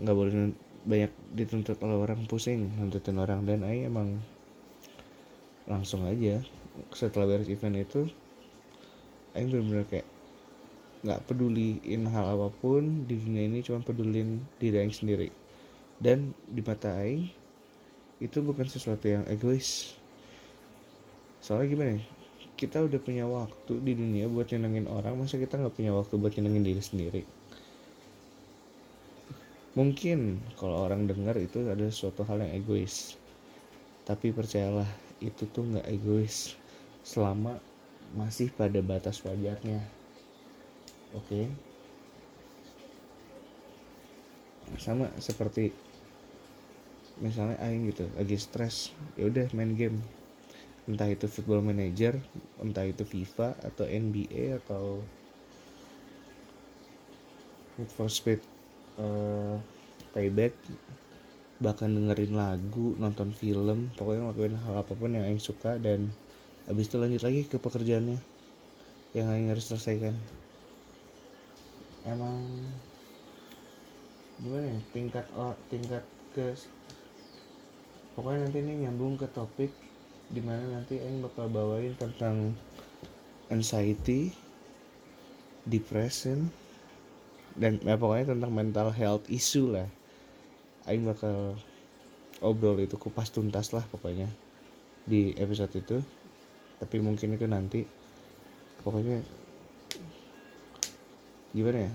nggak 0.00 0.16
boleh 0.16 0.32
banyak 0.80 1.12
dituntut 1.36 1.76
oleh 1.84 1.96
orang 2.00 2.24
pusing 2.24 2.72
nuntutin 2.80 3.20
orang. 3.20 3.44
Dan 3.44 3.62
Aing 3.64 3.84
emang 3.92 4.08
langsung 5.68 6.08
aja 6.08 6.40
setelah 6.96 7.28
beres 7.28 7.52
event 7.52 7.76
itu 7.76 8.08
Aing 9.36 9.52
bener-bener 9.52 9.84
kayak 9.86 10.08
nggak 11.04 11.20
peduliin 11.28 12.02
hal 12.08 12.32
apa 12.32 12.48
pun. 12.48 13.04
Di 13.04 13.20
dunia 13.20 13.44
ini 13.46 13.60
cuma 13.60 13.84
pedulin 13.84 14.40
diri 14.56 14.80
Aing 14.80 14.96
sendiri. 14.96 15.28
Dan 16.00 16.32
di 16.48 16.64
mata 16.64 16.96
Aing 16.96 17.28
itu 18.20 18.40
bukan 18.40 18.64
sesuatu 18.64 19.04
yang 19.04 19.24
egois. 19.28 19.96
Soalnya 21.44 21.66
gimana 21.72 21.90
ya? 21.96 22.02
Kita 22.56 22.84
udah 22.84 23.00
punya 23.00 23.24
waktu 23.24 23.80
di 23.80 23.96
dunia 23.96 24.28
buat 24.28 24.52
nyenengin 24.52 24.84
orang 24.84 25.16
masa 25.16 25.40
kita 25.40 25.56
nggak 25.56 25.72
punya 25.72 25.96
waktu 25.96 26.20
buat 26.20 26.36
nyenengin 26.36 26.64
diri 26.68 26.82
sendiri 26.84 27.22
mungkin 29.78 30.42
kalau 30.58 30.86
orang 30.86 31.06
dengar 31.06 31.38
itu 31.38 31.62
adalah 31.62 31.94
suatu 31.94 32.26
hal 32.26 32.42
yang 32.42 32.52
egois. 32.58 33.14
Tapi 34.02 34.34
percayalah 34.34 34.88
itu 35.22 35.46
tuh 35.50 35.62
nggak 35.62 35.86
egois 35.86 36.58
selama 37.06 37.60
masih 38.16 38.50
pada 38.50 38.82
batas 38.82 39.22
wajarnya. 39.22 39.78
Oke? 41.14 41.46
Okay. 41.46 41.46
sama 44.78 45.10
seperti 45.18 45.74
misalnya 47.18 47.58
aing 47.58 47.90
gitu 47.90 48.06
lagi 48.14 48.38
stres 48.38 48.94
ya 49.18 49.26
udah 49.26 49.50
main 49.52 49.74
game. 49.74 49.98
Entah 50.88 51.10
itu 51.10 51.26
football 51.28 51.60
manager 51.60 52.16
entah 52.62 52.86
itu 52.86 53.04
FIFA 53.04 53.58
atau 53.60 53.84
NBA 53.84 54.62
atau 54.62 55.02
Need 57.76 57.90
for 57.92 58.08
Speed 58.12 58.59
uh, 58.98 59.54
payback 60.10 60.56
bahkan 61.60 61.92
dengerin 61.92 62.32
lagu 62.32 62.96
nonton 62.96 63.36
film 63.36 63.92
pokoknya 63.94 64.32
ngelakuin 64.32 64.56
hal 64.64 64.74
apa 64.80 64.92
pun 64.96 65.12
yang 65.12 65.28
aing 65.28 65.42
suka 65.42 65.76
dan 65.76 66.08
habis 66.64 66.88
itu 66.88 66.96
lanjut 66.96 67.20
lagi 67.20 67.44
ke 67.44 67.60
pekerjaannya 67.60 68.16
yang 69.12 69.26
aing 69.28 69.52
harus 69.52 69.68
selesaikan. 69.68 70.16
Emang 72.08 72.40
gimana 74.40 74.72
ya 74.72 74.80
tingkat 74.96 75.26
oh, 75.36 75.52
tingkat 75.68 76.00
ke 76.32 76.56
pokoknya 78.16 78.48
nanti 78.48 78.58
ini 78.64 78.88
nyambung 78.88 79.20
ke 79.20 79.28
topik 79.28 79.68
di 80.30 80.40
mana 80.40 80.62
nanti 80.80 80.96
Aing 80.96 81.20
bakal 81.20 81.50
bawain 81.50 81.92
tentang 81.98 82.54
anxiety 83.50 84.30
depression 85.66 86.48
dan 87.60 87.76
ya 87.84 88.00
pokoknya 88.00 88.32
tentang 88.32 88.52
mental 88.56 88.88
health 88.88 89.28
issue 89.28 89.68
lah. 89.68 89.84
Aing 90.88 91.04
bakal 91.04 91.60
obrol 92.40 92.80
itu 92.80 92.96
kupas 92.96 93.28
tuntas 93.28 93.76
lah 93.76 93.84
pokoknya 93.92 94.32
di 95.04 95.36
episode 95.36 95.76
itu. 95.76 96.00
Tapi 96.80 96.96
mungkin 97.04 97.36
itu 97.36 97.44
nanti. 97.44 97.84
Pokoknya 98.80 99.20
gimana 101.52 101.84
ya? 101.84 101.92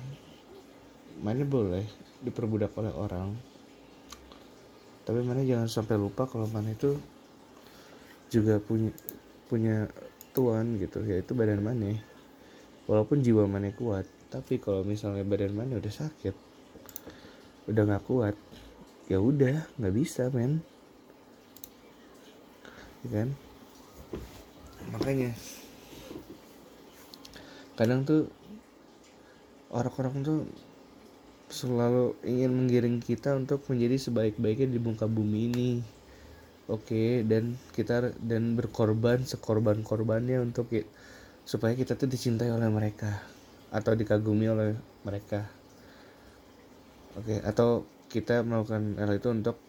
Mana 1.25 1.41
boleh 1.41 1.81
diperbudak 2.21 2.77
oleh 2.77 2.93
orang. 2.93 3.33
Tapi 5.01 5.25
mana 5.25 5.41
jangan 5.41 5.65
sampai 5.65 5.97
lupa 5.97 6.29
kalau 6.29 6.45
mana 6.45 6.77
itu 6.77 6.93
juga 8.29 8.61
punya 8.61 8.93
punya 9.49 9.89
tuan 10.37 10.77
gitu 10.77 11.01
yaitu 11.09 11.33
badan 11.33 11.65
mana. 11.65 11.97
Walaupun 12.85 13.25
jiwa 13.25 13.49
mana 13.49 13.73
kuat 13.73 14.05
tapi 14.35 14.59
kalau 14.59 14.83
misalnya 14.83 15.23
badan 15.23 15.55
mana 15.55 15.79
udah 15.79 15.93
sakit 15.95 16.35
udah 17.71 17.87
nggak 17.87 18.03
kuat 18.03 18.35
ya 19.07 19.21
udah 19.21 19.63
nggak 19.79 19.95
bisa 19.95 20.27
men. 20.33 20.59
Ya 23.05 23.09
kan? 23.21 23.29
Makanya 24.91 25.31
kadang 27.79 28.03
tuh 28.03 28.27
orang-orang 29.71 30.25
tuh 30.25 30.39
selalu 31.47 32.17
ingin 32.25 32.51
menggiring 32.51 32.97
kita 32.99 33.37
untuk 33.39 33.63
menjadi 33.71 34.09
sebaik-baiknya 34.09 34.67
di 34.75 34.79
muka 34.83 35.07
bumi 35.07 35.39
ini. 35.53 35.71
Oke 36.67 37.23
dan 37.23 37.55
kita 37.71 38.11
dan 38.19 38.57
berkorban 38.59 39.21
sekorban-korbannya 39.23 40.41
untuk 40.41 40.73
supaya 41.45 41.77
kita 41.77 41.93
tuh 41.93 42.09
dicintai 42.09 42.49
oleh 42.49 42.67
mereka 42.73 43.34
atau 43.75 43.91
dikagumi 43.91 44.47
oleh 44.47 44.71
mereka. 45.03 45.43
Oke 47.19 47.35
okay, 47.35 47.39
atau 47.43 47.83
kita 48.07 48.39
melakukan 48.47 48.95
hal 48.95 49.11
itu 49.11 49.27
untuk 49.27 49.59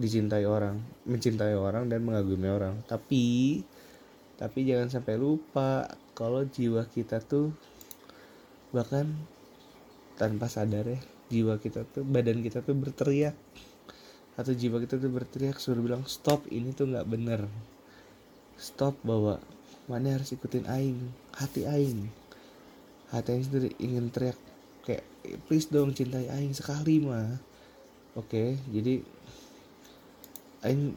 dicintai 0.00 0.48
orang 0.48 0.80
mencintai 1.04 1.52
orang 1.52 1.92
dan 1.92 2.00
mengagumi 2.00 2.48
orang. 2.48 2.80
Tapi 2.88 3.60
tapi 4.40 4.58
jangan 4.64 4.88
sampai 4.88 5.20
lupa 5.20 5.84
kalau 6.16 6.48
jiwa 6.48 6.88
kita 6.88 7.20
tuh 7.20 7.52
bahkan 8.72 9.04
tanpa 10.16 10.48
sadar 10.48 10.88
ya 10.88 11.00
jiwa 11.28 11.60
kita 11.60 11.84
tuh 11.84 12.08
badan 12.08 12.40
kita 12.40 12.64
tuh 12.64 12.72
berteriak. 12.72 13.36
Atau 14.40 14.56
jiwa 14.56 14.80
kita 14.80 14.96
tuh 14.96 15.12
berteriak 15.12 15.60
suruh 15.60 15.84
bilang 15.84 16.08
stop 16.08 16.48
ini 16.48 16.72
tuh 16.72 16.88
nggak 16.88 17.04
bener. 17.04 17.44
Stop 18.56 18.96
bahwa 19.04 19.36
mana 19.84 20.16
harus 20.16 20.32
ikutin 20.32 20.64
aing? 20.64 21.12
Hati 21.36 21.68
aing 21.68 22.20
hati 23.10 23.28
aing 23.34 23.46
sendiri 23.46 23.68
ingin 23.82 24.08
teriak 24.14 24.38
kayak 24.86 25.04
please 25.50 25.68
dong 25.68 25.92
cintai 25.94 26.30
aing 26.30 26.54
sekali 26.54 27.02
mah. 27.02 27.38
Oke 28.18 28.26
okay, 28.26 28.48
jadi 28.70 29.02
aing 30.66 30.94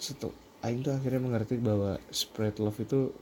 situ 0.00 0.28
Aing 0.64 0.80
tuh 0.80 0.96
akhirnya 0.96 1.20
mengerti 1.20 1.60
bahwa 1.60 2.00
spread 2.08 2.56
love 2.56 2.80
itu 2.80 3.12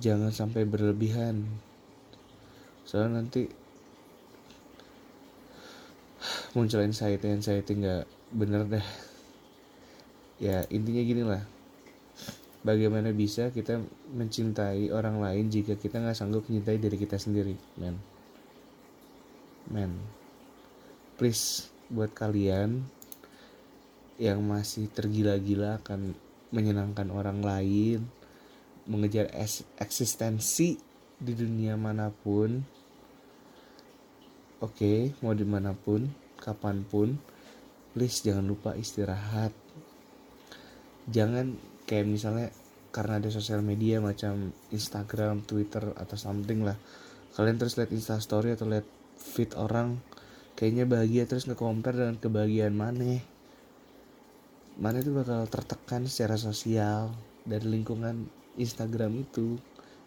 jangan 0.00 0.32
sampai 0.32 0.64
berlebihan. 0.64 1.44
Soalnya 2.88 3.20
nanti 3.20 3.52
muncul 6.56 6.80
anxiety 6.80 7.28
anxiety 7.28 7.84
nggak 7.84 8.08
bener 8.32 8.64
deh. 8.64 8.86
Ya 10.40 10.64
intinya 10.72 11.04
gini 11.04 11.20
lah 11.20 11.44
bagaimana 12.68 13.16
bisa 13.16 13.48
kita 13.48 13.80
mencintai 14.12 14.92
orang 14.92 15.24
lain 15.24 15.48
jika 15.48 15.80
kita 15.80 16.04
nggak 16.04 16.12
sanggup 16.12 16.44
mencintai 16.44 16.76
diri 16.76 17.00
kita 17.00 17.16
sendiri 17.16 17.56
men 17.80 17.96
men 19.72 19.96
please 21.16 21.72
buat 21.88 22.12
kalian 22.12 22.84
yang 24.20 24.42
masih 24.42 24.90
tergila-gila 24.90 25.78
akan 25.78 26.12
menyenangkan 26.50 27.08
orang 27.14 27.38
lain, 27.38 28.02
mengejar 28.90 29.30
eksistensi 29.78 30.74
di 31.18 31.32
dunia 31.38 31.78
mana 31.78 32.10
pun. 32.10 32.58
Oke, 34.58 34.74
okay, 34.74 34.98
mau 35.22 35.38
di 35.38 35.46
mana 35.46 35.70
pun, 35.70 36.10
kapan 36.34 36.82
pun, 36.82 37.14
please 37.94 38.26
jangan 38.26 38.42
lupa 38.42 38.74
istirahat. 38.74 39.54
Jangan 41.06 41.54
kayak 41.88 42.04
misalnya 42.04 42.52
karena 42.92 43.16
ada 43.16 43.32
sosial 43.32 43.64
media 43.64 43.98
macam 44.04 44.52
Instagram, 44.68 45.42
Twitter 45.48 45.96
atau 45.96 46.16
something 46.20 46.68
lah. 46.68 46.76
Kalian 47.32 47.56
terus 47.56 47.80
lihat 47.80 47.90
Instastory 47.90 48.52
atau 48.52 48.68
lihat 48.68 48.84
feed 49.16 49.56
orang 49.56 49.98
kayaknya 50.58 50.90
bahagia 50.90 51.22
terus 51.26 51.46
nge-compare 51.46 51.94
dengan 51.94 52.18
kebahagiaan 52.18 52.74
mana 52.74 53.22
mana 54.78 55.02
itu 55.02 55.10
bakal 55.10 55.46
tertekan 55.46 56.06
secara 56.10 56.34
sosial 56.34 57.14
dari 57.42 57.66
lingkungan 57.66 58.26
Instagram 58.58 59.22
itu 59.22 59.58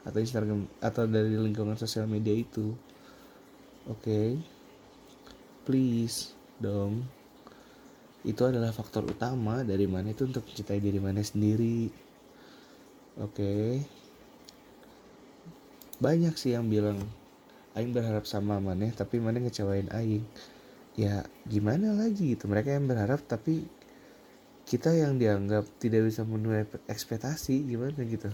atau 0.03 0.19
Instagram 0.19 0.67
atau 0.83 1.07
dari 1.07 1.39
lingkungan 1.39 1.79
sosial 1.79 2.07
media 2.07 2.35
itu 2.35 2.75
oke 3.87 4.03
okay? 4.03 4.35
please 5.63 6.35
dong 6.59 7.07
itu 8.21 8.41
adalah 8.45 8.69
faktor 8.69 9.07
utama 9.10 9.65
dari 9.65 9.89
mana 9.89 10.13
itu 10.13 10.29
untuk 10.29 10.45
mencintai 10.45 10.77
diri 10.77 10.99
mana 11.01 11.21
sendiri. 11.25 11.89
Oke. 13.17 13.34
Okay? 13.36 13.69
banyak 16.01 16.34
sih 16.34 16.57
yang 16.57 16.65
bilang 16.65 16.97
Aing 17.77 17.93
berharap 17.93 18.25
sama 18.27 18.57
mana 18.57 18.89
tapi 18.91 19.21
mana 19.21 19.38
ngecewain 19.39 19.88
Aing. 19.93 20.25
Ya 20.97 21.23
gimana 21.47 21.95
lagi 21.95 22.36
gitu? 22.36 22.49
Mereka 22.49 22.75
yang 22.75 22.89
berharap 22.89 23.23
tapi 23.23 23.63
kita 24.67 24.91
yang 24.91 25.21
dianggap 25.21 25.63
tidak 25.79 26.10
bisa 26.10 26.25
memenuhi 26.27 26.67
ekspektasi 26.89 27.63
gimana 27.63 28.01
gitu? 28.03 28.27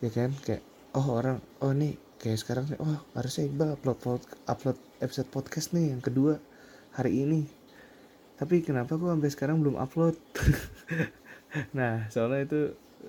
Ya 0.00 0.08
kan? 0.14 0.32
Kayak 0.46 0.64
oh 0.96 1.06
orang 1.12 1.42
oh 1.60 1.74
nih 1.76 1.98
kayak 2.22 2.40
sekarang 2.40 2.64
oh 2.80 2.96
harusnya 3.12 3.52
Iqbal 3.52 3.76
upload 3.76 4.22
upload 4.48 4.78
episode 5.04 5.28
podcast 5.28 5.76
nih 5.76 5.92
yang 5.92 6.00
kedua 6.00 6.40
hari 6.96 7.28
ini. 7.28 7.44
Tapi 8.40 8.64
kenapa 8.64 8.96
kok 8.96 9.08
sampai 9.08 9.30
sekarang 9.32 9.60
belum 9.60 9.76
upload? 9.76 10.16
Nah 11.72 12.04
soalnya 12.12 12.44
itu 12.44 12.60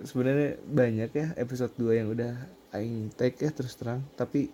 sebenarnya 0.08 0.56
banyak 0.64 1.12
ya 1.12 1.28
episode 1.36 1.74
2 1.76 2.00
yang 2.00 2.08
udah 2.16 2.32
aing 2.72 3.12
take 3.12 3.44
ya 3.44 3.52
terus 3.52 3.76
terang. 3.76 4.00
Tapi 4.16 4.48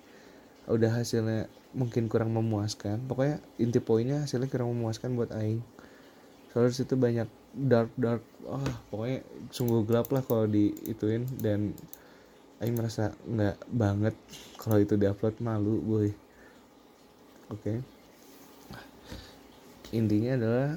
udah 0.66 0.98
hasilnya 0.98 1.46
mungkin 1.78 2.10
kurang 2.10 2.34
memuaskan. 2.34 3.06
Pokoknya 3.06 3.38
inti 3.62 3.78
poinnya 3.78 4.26
hasilnya 4.26 4.50
kurang 4.50 4.74
memuaskan 4.74 5.14
buat 5.14 5.30
aing. 5.38 5.62
Soalnya 6.50 6.74
situ 6.74 6.98
banyak 6.98 7.30
dark 7.54 7.94
dark 7.94 8.26
ah 8.50 8.58
oh, 8.58 8.74
pokoknya 8.90 9.20
sungguh 9.54 9.86
gelap 9.86 10.10
lah 10.10 10.26
kalau 10.26 10.50
diituin. 10.50 11.30
Dan 11.38 11.78
Aing 12.64 12.80
merasa 12.80 13.12
nggak 13.28 13.60
banget 13.76 14.16
kalau 14.56 14.80
itu 14.80 14.96
diupload 14.96 15.38
malu 15.44 15.84
boy. 15.84 16.08
Oke. 17.52 17.60
okay. 17.60 17.78
Intinya 19.94 20.36
adalah 20.36 20.70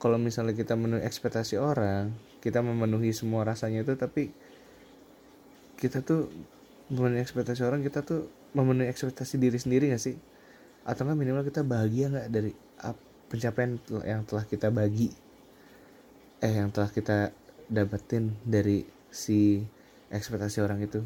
kalau 0.00 0.16
misalnya 0.16 0.56
kita 0.56 0.74
memenuhi 0.74 1.04
ekspektasi 1.04 1.60
orang 1.60 2.16
kita 2.40 2.64
memenuhi 2.64 3.12
semua 3.12 3.44
rasanya 3.44 3.84
itu 3.84 3.94
tapi 4.00 4.32
kita 5.76 6.00
tuh 6.00 6.32
memenuhi 6.92 7.22
ekspektasi 7.22 7.62
orang 7.64 7.80
kita 7.84 8.02
tuh 8.02 8.28
memenuhi 8.52 8.90
ekspektasi 8.90 9.38
diri 9.38 9.56
sendiri 9.56 9.94
gak 9.94 10.02
sih? 10.02 10.16
Atau 10.82 11.06
nggak 11.06 11.18
minimal 11.18 11.42
kita 11.46 11.62
bahagia 11.62 12.10
nggak 12.10 12.28
dari 12.28 12.52
apa 12.80 12.98
pencapaian 13.30 13.78
yang 14.02 14.26
telah 14.26 14.44
kita 14.44 14.68
bagi? 14.74 15.08
Eh 16.42 16.52
yang 16.58 16.74
telah 16.74 16.90
kita 16.90 17.30
dapetin 17.70 18.34
dari 18.42 18.82
si 19.12 19.62
ekspektasi 20.10 20.58
orang 20.64 20.82
itu. 20.82 21.00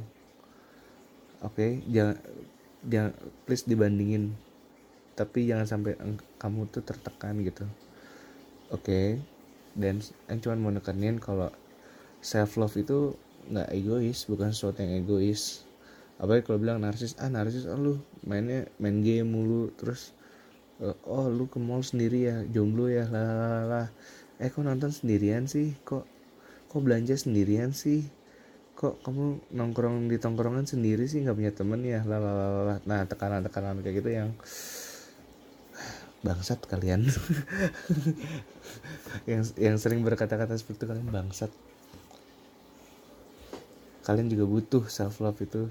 Oke 1.45 1.53
okay? 1.53 1.71
jangan 1.93 2.17
jangan 2.89 3.13
please 3.45 3.69
dibandingin 3.69 4.33
tapi 5.15 5.47
jangan 5.47 5.67
sampai 5.67 5.95
kamu 6.39 6.71
tuh 6.71 6.83
tertekan 6.83 7.39
gitu. 7.43 7.65
Oke? 8.71 8.83
Okay? 8.83 9.09
dan 9.75 9.99
yang 10.31 10.39
cuma 10.39 10.55
mau 10.57 10.73
nekenin 10.73 11.19
kalau 11.19 11.51
self 12.23 12.57
love 12.57 12.75
itu 12.79 13.19
nggak 13.51 13.69
egois 13.75 14.25
bukan 14.31 14.55
sesuatu 14.55 14.81
yang 14.81 15.05
egois. 15.05 15.67
Apa 16.23 16.41
kalau 16.47 16.63
bilang 16.63 16.79
narsis 16.81 17.19
ah 17.19 17.29
narsis 17.29 17.67
ah 17.67 17.75
lu 17.75 17.99
mainnya 18.23 18.71
main 18.79 19.03
game 19.03 19.27
mulu. 19.27 19.75
Terus 19.75 20.15
uh, 20.79 20.95
oh 21.05 21.27
lu 21.29 21.51
ke 21.51 21.59
mall 21.59 21.83
sendiri 21.83 22.31
ya 22.31 22.37
jomblo 22.49 22.87
ya 22.87 23.11
lah 23.11 23.91
eh 24.39 24.51
kok 24.51 24.63
nonton 24.63 24.95
sendirian 24.95 25.51
sih? 25.51 25.75
Kok 25.83 26.07
kok 26.71 26.81
belanja 26.81 27.19
sendirian 27.19 27.75
sih? 27.75 28.07
Kok 28.79 29.03
kamu 29.03 29.55
nongkrong 29.55 30.07
di 30.11 30.19
tongkrongan 30.23 30.67
sendiri 30.67 31.07
sih 31.11 31.23
nggak 31.27 31.37
punya 31.37 31.53
temen 31.55 31.83
ya 31.83 32.01
lah 32.07 32.19
lah 32.23 32.79
nah 32.87 33.07
tekanan 33.07 33.43
tekanan 33.47 33.83
kayak 33.83 34.03
gitu 34.03 34.11
yang 34.11 34.31
bangsat 36.25 36.65
kalian. 36.65 37.05
Yang 39.31 39.53
yang 39.61 39.77
sering 39.77 40.01
berkata-kata 40.01 40.57
seperti 40.57 40.83
itu 40.83 40.87
kalian 40.89 41.09
bangsat. 41.13 41.53
Kalian 44.05 44.29
juga 44.33 44.45
butuh 44.49 44.85
self 44.89 45.21
love 45.21 45.37
itu. 45.45 45.69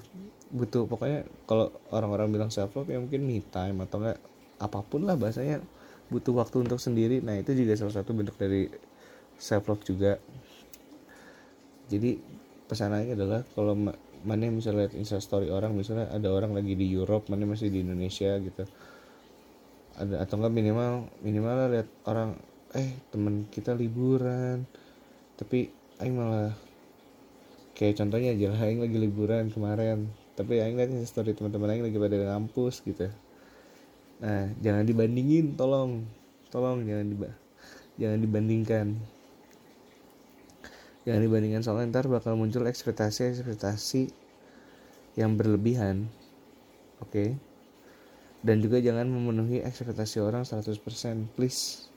Butuh 0.53 0.85
pokoknya 0.85 1.25
kalau 1.49 1.73
orang-orang 1.89 2.29
bilang 2.29 2.49
self 2.53 2.77
love 2.77 2.89
ya 2.89 3.01
mungkin 3.01 3.25
me 3.25 3.41
time 3.49 3.81
atau 3.83 3.97
enggak 4.01 4.19
apa 4.61 4.79
pun 4.85 5.09
lah 5.09 5.17
bahasanya. 5.17 5.61
Butuh 6.13 6.33
waktu 6.37 6.61
untuk 6.61 6.77
sendiri. 6.77 7.25
Nah 7.25 7.41
itu 7.41 7.57
juga 7.57 7.73
salah 7.73 7.97
satu 7.97 8.13
bentuk 8.13 8.37
dari 8.37 8.69
self 9.41 9.65
love 9.69 9.83
juga. 9.85 10.21
Jadi 11.89 12.21
pesanannya 12.69 13.17
adalah 13.17 13.41
kalau 13.57 13.73
mana 14.23 14.47
bisa 14.55 14.71
lihat 14.71 14.95
insta 14.95 15.19
story 15.19 15.51
orang 15.51 15.75
misalnya 15.75 16.07
ada 16.09 16.31
orang 16.31 16.55
lagi 16.55 16.79
di 16.79 16.87
Europe 16.87 17.27
mana 17.27 17.43
masih 17.43 17.67
di 17.67 17.83
Indonesia 17.83 18.39
gitu 18.39 18.63
ada 19.93 20.25
atau 20.25 20.41
enggak 20.41 20.53
minimal 20.53 21.05
minimal 21.21 21.69
lihat 21.69 21.89
orang 22.09 22.37
eh 22.73 22.97
teman 23.13 23.45
kita 23.53 23.77
liburan. 23.77 24.65
Tapi 25.37 25.69
aing 26.01 26.15
malah 26.17 26.53
kayak 27.77 27.97
contohnya 28.01 28.33
aja 28.33 28.53
lah 28.53 28.61
aing 28.65 28.81
lagi 28.81 28.97
liburan 28.97 29.53
kemarin. 29.53 30.09
Tapi 30.33 30.61
aing 30.61 30.77
lihat 30.77 30.89
story 31.05 31.37
teman-teman 31.37 31.77
aing 31.77 31.85
lagi 31.85 31.97
pada 32.01 32.17
ngampus 32.17 32.81
gitu. 32.81 33.09
Nah 34.21 34.49
jangan 34.61 34.83
dibandingin 34.85 35.53
tolong. 35.53 36.05
Tolong 36.49 36.85
jangan 36.85 37.05
diba 37.09 37.29
jangan 38.01 38.19
dibandingkan. 38.21 38.87
Jangan 41.03 41.21
dibandingkan 41.21 41.61
soalnya 41.61 41.99
ntar 41.99 42.07
bakal 42.09 42.33
muncul 42.39 42.65
ekspektasi 42.65 43.37
ekspektasi 43.37 44.09
yang 45.13 45.37
berlebihan. 45.37 46.09
Oke? 47.03 47.37
okay? 47.37 47.52
Dan 48.43 48.59
juga 48.59 48.83
jangan 48.83 49.07
memenuhi 49.07 49.63
ekspektasi 49.63 50.19
orang 50.19 50.43
100% 50.43 50.75
please. 51.39 51.87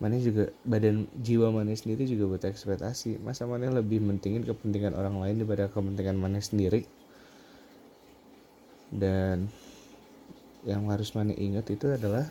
Mana 0.00 0.16
juga 0.18 0.50
badan 0.64 1.06
jiwa 1.20 1.52
mana 1.52 1.70
sendiri 1.76 2.08
juga 2.08 2.34
buat 2.34 2.44
ekspektasi. 2.48 3.20
Masa 3.20 3.44
mana 3.44 3.70
lebih 3.70 4.00
mentingin 4.00 4.42
kepentingan 4.42 4.96
orang 4.96 5.20
lain 5.20 5.44
daripada 5.44 5.68
kepentingan 5.68 6.16
mana 6.16 6.40
sendiri? 6.40 6.88
Dan 8.88 9.52
yang 10.64 10.88
harus 10.88 11.12
mana 11.12 11.36
ingat 11.36 11.68
itu 11.68 11.92
adalah 11.92 12.24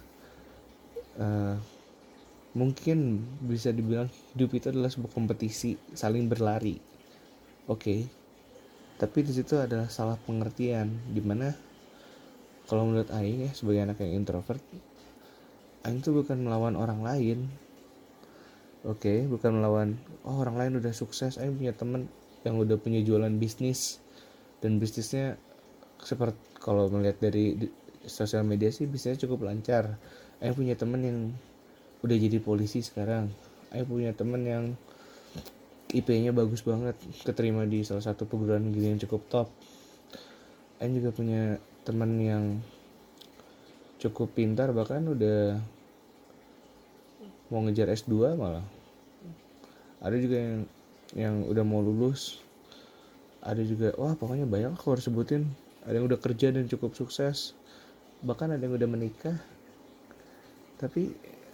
uh, 1.21 1.55
mungkin 2.57 3.21
bisa 3.45 3.69
dibilang 3.69 4.09
hidup 4.33 4.57
itu 4.57 4.73
adalah 4.73 4.89
sebuah 4.89 5.13
kompetisi 5.13 5.77
saling 5.93 6.25
berlari. 6.25 6.81
Oke. 7.69 7.77
Okay. 7.77 8.01
tapi 8.93 9.25
di 9.25 9.33
situ 9.33 9.57
adalah 9.57 9.89
salah 9.89 10.15
pengertian 10.15 10.87
di 11.11 11.19
mana 11.19 11.51
kalau 12.67 12.87
menurut 12.87 13.11
Aing 13.11 13.47
ya 13.47 13.51
sebagai 13.51 13.83
anak 13.83 13.99
yang 14.03 14.23
introvert 14.23 14.63
Aing 15.83 15.99
itu 15.99 16.15
bukan 16.15 16.47
melawan 16.47 16.79
orang 16.79 17.03
lain. 17.03 17.51
Oke 18.87 19.03
okay, 19.03 19.19
bukan 19.27 19.59
melawan 19.59 19.99
oh 20.23 20.39
orang 20.39 20.55
lain 20.55 20.71
udah 20.79 20.95
sukses 20.95 21.35
Aing 21.35 21.59
punya 21.59 21.75
temen 21.75 22.07
yang 22.47 22.55
udah 22.55 22.79
punya 22.79 23.03
jualan 23.03 23.31
bisnis. 23.35 23.99
Dan 24.63 24.79
bisnisnya 24.79 25.35
seperti 25.99 26.39
kalau 26.63 26.87
melihat 26.87 27.19
dari 27.19 27.67
sosial 28.07 28.47
media 28.47 28.71
sih 28.71 28.87
bisnisnya 28.87 29.27
cukup 29.27 29.51
lancar. 29.51 29.99
Aing 30.39 30.55
punya 30.55 30.79
temen 30.79 31.03
yang 31.03 31.19
udah 31.99 32.15
jadi 32.15 32.39
polisi 32.39 32.79
sekarang. 32.79 33.27
Aing 33.75 33.83
punya 33.83 34.15
temen 34.15 34.39
yang 34.47 34.63
IP-nya 35.91 36.31
bagus 36.31 36.63
banget 36.63 36.95
keterima 37.27 37.67
di 37.67 37.83
salah 37.83 38.07
satu 38.07 38.23
perguruan 38.23 38.71
tinggi 38.71 38.87
yang 38.87 39.03
cukup 39.03 39.21
top. 39.27 39.47
Aing 40.79 40.95
juga 40.95 41.11
punya 41.11 41.59
temen 41.83 42.11
yang 42.19 42.43
cukup 43.99 44.31
pintar 44.35 44.71
bahkan 44.75 45.03
udah 45.07 45.59
mau 47.51 47.63
ngejar 47.63 47.91
S2 47.91 48.35
malah. 48.39 48.63
Ada 50.03 50.19
juga 50.19 50.37
yang 50.39 50.59
yang 51.13 51.35
udah 51.47 51.63
mau 51.63 51.83
lulus. 51.83 52.39
Ada 53.43 53.63
juga 53.67 53.91
wah 53.99 54.15
pokoknya 54.15 54.47
banyak 54.47 54.75
aku 54.75 54.95
harus 54.95 55.07
sebutin 55.07 55.47
ada 55.83 55.99
yang 55.99 56.07
udah 56.07 56.19
kerja 56.19 56.55
dan 56.55 56.67
cukup 56.71 56.95
sukses. 56.95 57.51
Bahkan 58.23 58.55
ada 58.55 58.63
yang 58.63 58.75
udah 58.75 58.89
menikah. 58.89 59.35
Tapi 60.79 61.11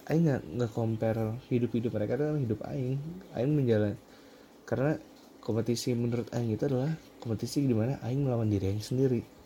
Aing 0.09 0.25
nggak 0.25 0.41
nggak 0.57 0.71
compare 0.73 1.37
hidup 1.53 1.69
hidup 1.73 1.91
mereka 1.93 2.17
dengan 2.17 2.41
hidup 2.41 2.61
Aing. 2.65 3.01
Aing 3.33 3.53
menjalan 3.53 3.93
karena 4.65 4.97
kompetisi 5.41 5.97
menurut 5.97 6.29
Aing 6.33 6.53
itu 6.53 6.65
adalah 6.65 6.93
kompetisi 7.21 7.65
di 7.65 7.73
mana 7.73 7.97
Aing 8.05 8.25
melawan 8.25 8.49
diri 8.49 8.73
Aing 8.73 8.85
sendiri 8.85 9.38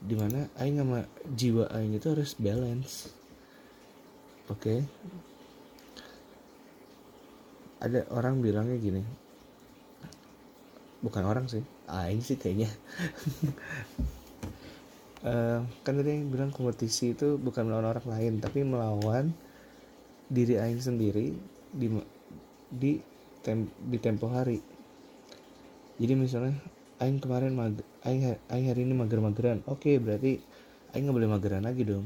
di 0.00 0.16
mana 0.16 0.48
Aing 0.56 0.80
sama 0.80 1.04
jiwa 1.28 1.68
Aing 1.72 1.96
itu 1.96 2.08
harus 2.08 2.32
balance. 2.40 3.12
Oke. 4.48 4.56
Okay? 4.56 4.80
ada 7.80 8.04
orang 8.12 8.44
bilangnya 8.44 8.76
gini. 8.76 9.02
Bukan 11.00 11.24
orang 11.24 11.48
sih 11.48 11.64
Aing 11.88 12.20
sih 12.20 12.36
kayaknya. 12.36 12.68
Uh, 15.24 15.64
kan 15.84 15.96
tadi 15.96 16.12
yang 16.12 16.28
bilang 16.28 16.52
kompetisi 16.52 17.16
itu 17.16 17.40
bukan 17.40 17.68
melawan 17.68 17.96
orang 17.96 18.06
lain 18.06 18.32
tapi 18.40 18.64
melawan 18.64 19.32
diri 20.30 20.54
aing 20.62 20.78
sendiri 20.78 21.34
di 21.74 21.90
di 22.70 23.02
tem, 23.42 23.66
di 23.66 23.98
tempo 23.98 24.30
hari. 24.30 24.62
Jadi 25.98 26.12
misalnya 26.14 26.54
aing 27.00 27.16
kemarin 27.16 27.56
mag 27.56 27.74
aing, 28.04 28.36
aing 28.52 28.66
hari 28.68 28.84
ini 28.84 28.92
mager-mageran. 28.92 29.64
Oke 29.64 29.88
okay, 29.88 29.94
berarti 29.96 30.36
aing 30.92 31.08
nggak 31.08 31.16
boleh 31.16 31.30
mageran 31.32 31.64
lagi 31.64 31.88
dong. 31.88 32.04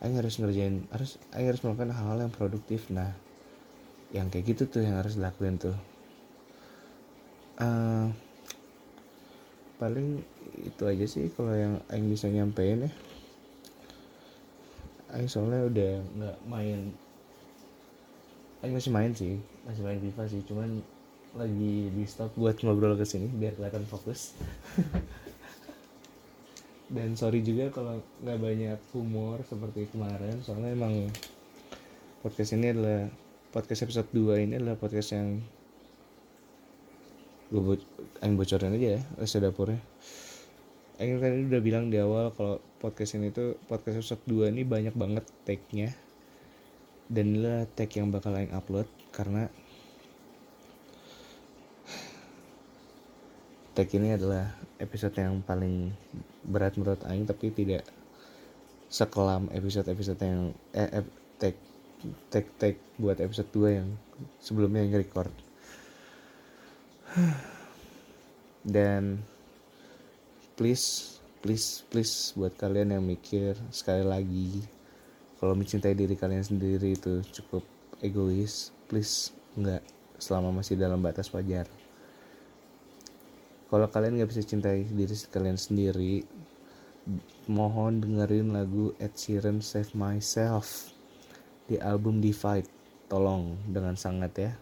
Aing 0.00 0.16
harus 0.16 0.40
ngerjain 0.40 0.88
harus 0.88 1.20
aing 1.36 1.52
harus 1.52 1.60
melakukan 1.60 1.92
hal-hal 1.92 2.18
yang 2.24 2.32
produktif. 2.32 2.88
Nah 2.88 3.12
yang 4.10 4.32
kayak 4.32 4.56
gitu 4.56 4.72
tuh 4.72 4.80
yang 4.80 4.96
harus 4.96 5.20
dilakuin 5.20 5.60
tuh. 5.60 5.76
Uh, 7.60 8.08
paling 9.76 10.24
itu 10.64 10.82
aja 10.88 11.04
sih 11.04 11.28
kalau 11.36 11.52
yang 11.52 11.76
aing 11.92 12.08
bisa 12.08 12.32
nyampein 12.32 12.88
ya. 12.88 12.92
Aing 15.12 15.28
soalnya 15.28 15.68
udah 15.68 15.92
nggak 16.16 16.36
main. 16.48 16.96
Aing 18.64 18.72
masih 18.72 18.92
main 18.96 19.12
sih. 19.12 19.36
Masih 19.68 19.84
main 19.84 20.00
FIFA 20.00 20.24
sih 20.24 20.40
cuman 20.48 20.80
lagi 21.38 21.94
di 21.94 22.04
stop 22.10 22.34
buat 22.34 22.58
ngobrol 22.62 22.98
ke 22.98 23.06
sini 23.06 23.30
biar 23.30 23.54
kelihatan 23.54 23.86
fokus. 23.86 24.34
Dan 26.94 27.14
sorry 27.14 27.46
juga 27.46 27.70
kalau 27.70 28.02
nggak 28.26 28.38
banyak 28.42 28.78
humor 28.90 29.38
seperti 29.46 29.86
kemarin 29.94 30.42
soalnya 30.42 30.74
emang 30.74 31.06
podcast 32.26 32.58
ini 32.58 32.74
adalah 32.74 33.06
podcast 33.54 33.86
episode 33.86 34.10
2 34.10 34.42
ini 34.42 34.54
adalah 34.58 34.74
podcast 34.74 35.14
yang 35.14 35.38
gue 37.50 37.62
bo 37.62 37.74
Aing 38.22 38.34
bocorin 38.34 38.74
aja 38.74 38.98
ya 38.98 39.00
rasa 39.18 39.38
dapurnya. 39.38 39.78
Aing 40.98 41.22
tadi 41.22 41.46
udah 41.46 41.62
bilang 41.62 41.94
di 41.94 41.98
awal 42.02 42.34
kalau 42.34 42.58
podcast 42.82 43.14
ini 43.18 43.30
tuh 43.30 43.54
podcast 43.70 44.02
episode 44.02 44.22
2 44.26 44.50
ini 44.50 44.66
banyak 44.66 44.94
banget 44.98 45.22
tag-nya 45.46 45.94
dan 47.06 47.34
inilah 47.34 47.66
tag 47.74 47.90
yang 47.94 48.10
bakal 48.10 48.34
Aing 48.34 48.50
upload 48.50 48.90
karena 49.14 49.46
tag 53.80 53.96
ini 53.96 54.12
adalah 54.12 54.44
episode 54.76 55.16
yang 55.16 55.40
paling 55.40 55.88
berat 56.44 56.76
menurut 56.76 57.00
Aing 57.08 57.24
tapi 57.24 57.48
tidak 57.48 57.80
sekelam 58.92 59.48
episode-episode 59.56 60.20
yang 60.20 60.52
eh, 60.76 61.00
eh 61.00 61.06
tag 61.40 61.56
tag 62.28 62.44
tag 62.60 62.76
buat 63.00 63.16
episode 63.24 63.48
2 63.56 63.80
yang 63.80 63.88
sebelumnya 64.36 64.84
yang 64.84 65.00
record. 65.00 65.32
Dan 68.76 69.24
please 70.60 71.16
please 71.40 71.80
please 71.88 72.36
buat 72.36 72.52
kalian 72.60 72.92
yang 72.92 73.00
mikir 73.00 73.56
sekali 73.72 74.04
lagi 74.04 74.60
kalau 75.40 75.56
mencintai 75.56 75.96
diri 75.96 76.20
kalian 76.20 76.44
sendiri 76.44 77.00
itu 77.00 77.24
cukup 77.32 77.64
egois 78.04 78.76
please 78.92 79.32
nggak 79.56 79.80
selama 80.20 80.60
masih 80.60 80.76
dalam 80.76 81.00
batas 81.00 81.32
wajar 81.32 81.64
kalau 83.70 83.86
kalian 83.86 84.18
nggak 84.18 84.30
bisa 84.34 84.42
cintai 84.42 84.82
diri 84.90 85.14
kalian 85.30 85.54
sendiri 85.54 86.26
mohon 87.46 88.02
dengerin 88.02 88.50
lagu 88.50 88.92
Ed 88.98 89.14
Sheeran 89.14 89.62
Save 89.62 89.94
Myself 89.94 90.90
di 91.70 91.78
album 91.78 92.18
Divide. 92.18 92.68
Tolong 93.10 93.58
dengan 93.66 93.98
sangat 93.98 94.32
ya. 94.38 94.52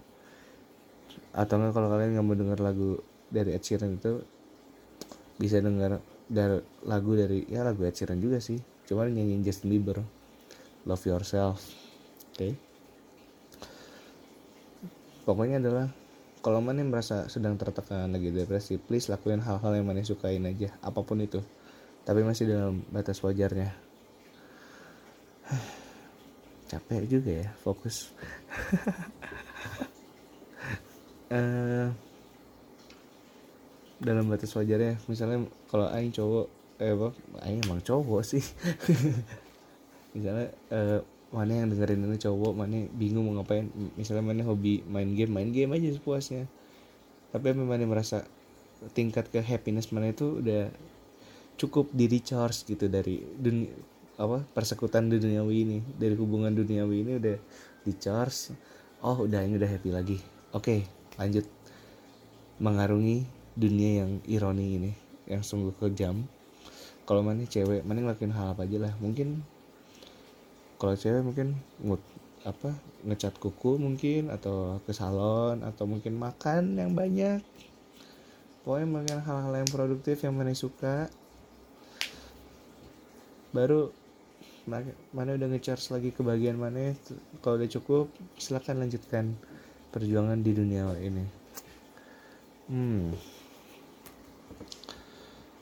Atau 1.36 1.60
enggak 1.60 1.76
kalau 1.76 1.88
kalian 1.92 2.16
nggak 2.16 2.24
mau 2.24 2.36
denger 2.36 2.58
lagu 2.64 2.90
dari 3.28 3.52
Ed 3.52 3.64
Sheeran 3.64 4.00
itu 4.00 4.24
bisa 5.36 5.60
denger 5.60 6.00
dari 6.28 6.60
lagu 6.84 7.12
dari 7.12 7.44
ya 7.48 7.64
lagu 7.64 7.84
Ed 7.84 7.96
Sheeran 7.96 8.20
juga 8.20 8.40
sih. 8.40 8.60
Cuman 8.88 9.12
nyanyiin 9.12 9.44
Justin 9.44 9.68
Bieber. 9.72 10.00
Love 10.88 11.04
yourself. 11.04 11.60
Oke. 12.32 12.36
Okay? 12.36 12.52
pokoknya 15.28 15.60
adalah 15.60 15.92
kalau 16.38 16.62
mana 16.62 16.86
merasa 16.86 17.26
sedang 17.26 17.58
tertekan 17.58 18.10
lagi 18.10 18.30
depresi 18.30 18.78
please 18.78 19.10
lakuin 19.10 19.42
hal-hal 19.42 19.74
yang 19.74 19.86
mana 19.86 20.06
sukain 20.06 20.46
aja 20.46 20.70
apa 20.80 21.02
pun 21.02 21.18
itu. 21.20 21.42
Tapi 22.06 22.24
masih 22.24 22.48
dalam 22.48 22.80
batas 22.88 23.20
wajarnya. 23.20 23.74
Capek 26.70 27.04
juga 27.08 27.32
ya 27.44 27.48
fokus. 27.60 28.12
Uh, 31.28 31.90
dalam 34.06 34.30
batas 34.30 34.54
wajarnya 34.54 35.02
misalnya 35.10 35.50
kalau 35.68 35.90
aing 35.90 36.14
cowok 36.14 36.46
eh 36.78 36.94
apa? 36.94 37.08
Aing 37.42 37.60
emang 37.66 37.82
cowok 37.82 38.22
sih. 38.22 38.42
Misalnya 40.14 40.54
uh, 40.70 41.02
mana 41.28 41.60
yang 41.60 41.68
dengerin 41.68 42.08
ini 42.08 42.16
cowok 42.16 42.52
mana 42.56 42.88
bingung 42.96 43.28
mau 43.28 43.40
ngapain. 43.40 43.68
Misalnya 44.00 44.24
mana 44.24 44.42
hobi 44.48 44.80
main 44.88 45.12
game 45.12 45.32
main 45.32 45.50
game 45.52 45.76
aja 45.76 45.92
sepuasnya 45.92 46.48
tapi 47.28 47.52
mana 47.52 47.84
merasa 47.84 48.24
tingkat 48.96 49.28
ke 49.28 49.44
happiness 49.44 49.92
mana 49.92 50.08
itu 50.08 50.40
udah 50.40 50.72
cukup 51.60 51.92
di 51.92 52.08
recharge 52.08 52.64
gitu 52.64 52.88
dari 52.88 53.20
dunia 53.36 53.68
apa 54.16 54.40
persekutan 54.56 55.12
duniawi 55.12 55.56
ini. 55.68 55.78
Dari 56.00 56.16
hubungan 56.16 56.56
duniawi 56.56 56.96
ini 57.04 57.12
udah 57.20 57.36
di 57.84 57.92
charge 58.00 58.56
oh 59.04 59.28
udah 59.28 59.44
ini 59.44 59.60
udah 59.60 59.68
happy 59.68 59.90
lagi. 59.92 60.18
Oke 60.56 60.88
lanjut. 61.20 61.44
Mengarungi 62.58 63.22
dunia 63.54 64.02
yang 64.02 64.18
ironi 64.24 64.66
ini 64.80 64.90
yang 65.28 65.44
sungguh 65.44 65.76
kejam. 65.76 66.24
Kalau 67.04 67.20
mana 67.20 67.44
cewek 67.44 67.84
mana 67.84 68.00
ngelakuin 68.00 68.32
hal 68.32 68.56
apa 68.56 68.64
aja 68.64 68.80
lah. 68.80 68.92
Mungkin 68.96 69.44
kalau 70.78 70.94
cewek 70.94 71.26
mungkin 71.26 71.58
mood 71.82 71.98
apa 72.46 72.70
ngecat 73.02 73.34
kuku 73.34 73.82
mungkin 73.82 74.30
atau 74.30 74.78
ke 74.86 74.94
salon 74.94 75.66
atau 75.66 75.90
mungkin 75.90 76.14
makan 76.14 76.78
yang 76.78 76.94
banyak. 76.94 77.42
Pokoknya 78.62 78.86
makan 78.86 79.18
hal-hal 79.26 79.54
yang 79.58 79.70
produktif 79.70 80.22
yang 80.22 80.38
mana 80.38 80.54
suka. 80.54 81.10
Baru 83.50 83.90
mana 85.10 85.34
udah 85.34 85.48
ngecharge 85.48 85.90
lagi 85.90 86.12
ke 86.12 86.20
bagian 86.20 86.60
mana 86.60 86.92
kalau 87.40 87.56
udah 87.56 87.70
cukup 87.72 88.12
silahkan 88.36 88.76
lanjutkan 88.76 89.32
perjuangan 89.90 90.44
di 90.44 90.52
dunia 90.52 90.84
ini. 91.00 91.24
Hmm. 92.68 93.16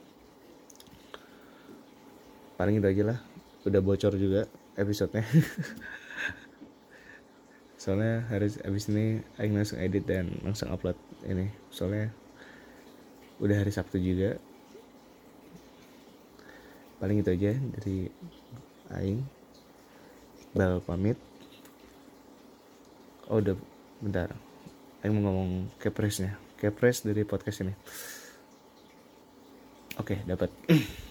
paling 2.62 2.78
itu 2.78 2.86
aja 2.86 3.04
lah. 3.10 3.17
Udah 3.65 3.82
bocor 3.82 4.13
juga 4.21 4.45
episodenya. 4.78 5.26
Soalnya 7.82 8.30
hari 8.30 8.54
abis 8.62 8.93
ini 8.93 9.26
Aing 9.41 9.58
langsung 9.58 9.82
edit 9.82 10.06
dan 10.06 10.30
langsung 10.45 10.69
upload 10.69 10.93
ini. 11.26 11.50
Soalnya 11.74 12.13
udah 13.41 13.65
hari 13.65 13.74
Sabtu 13.74 13.97
juga. 13.97 14.38
Paling 17.02 17.26
itu 17.26 17.34
aja 17.34 17.58
dari 17.58 18.13
Aing. 18.93 19.26
Iqbal 20.54 20.86
pamit. 20.86 21.17
Oh 23.26 23.41
udah 23.41 23.58
bentar. 24.06 24.30
Yang 25.02 25.12
mau 25.17 25.34
ngomong 25.34 25.74
kepresnya 25.82 26.38
kepres 26.62 27.02
dari 27.02 27.26
podcast 27.26 27.65
ini. 27.65 27.74
Oke 29.97 30.21
dapat 30.30 30.54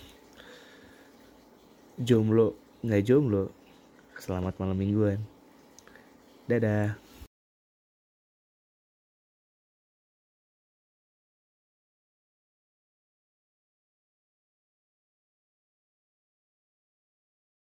jomblo 2.00 2.56
nggak 2.80 3.04
jomblo. 3.04 3.52
Selamat 4.16 4.56
malam 4.56 4.76
mingguan. 4.76 5.20
Dadah 6.48 6.96